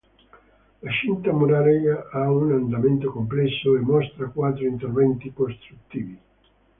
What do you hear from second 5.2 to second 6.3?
costruttivi.